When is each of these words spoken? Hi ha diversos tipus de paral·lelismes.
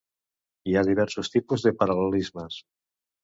Hi 0.69 0.77
ha 0.79 0.83
diversos 0.87 1.29
tipus 1.35 1.67
de 1.67 1.75
paral·lelismes. 1.83 2.57